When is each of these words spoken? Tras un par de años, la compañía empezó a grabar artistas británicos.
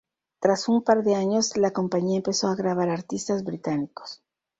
Tras 0.39 0.67
un 0.67 0.81
par 0.83 1.03
de 1.03 1.13
años, 1.13 1.55
la 1.57 1.73
compañía 1.73 2.17
empezó 2.17 2.47
a 2.47 2.55
grabar 2.55 2.89
artistas 2.89 3.43
británicos. 3.43 4.23